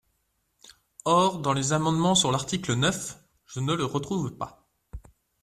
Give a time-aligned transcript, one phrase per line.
[1.05, 4.65] Or dans les amendements sur l’article neuf, je ne le retrouve pas.